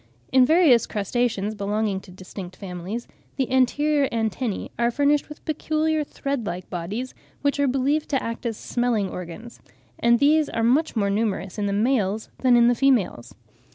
In 0.31 0.47
various 0.47 0.87
crustaceans, 0.87 1.53
belonging 1.53 1.99
to 1.99 2.09
distinct 2.09 2.55
families, 2.55 3.07
the 3.35 3.51
anterior 3.51 4.09
antennae 4.11 4.71
are 4.79 4.89
furnished 4.89 5.29
with 5.29 5.45
peculiar 5.45 6.03
thread 6.03 6.47
like 6.47 6.67
bodies, 6.71 7.13
which 7.43 7.59
are 7.59 7.67
believed 7.67 8.09
to 8.09 8.23
act 8.23 8.47
as 8.47 8.57
smelling 8.57 9.09
organs, 9.09 9.59
and 9.99 10.17
these 10.17 10.49
are 10.49 10.63
much 10.63 10.95
more 10.95 11.11
numerous 11.11 11.59
in 11.59 11.67
the 11.67 11.71
males 11.71 12.29
than 12.39 12.55
in 12.57 12.67
the 12.67 12.73
females. 12.73 13.35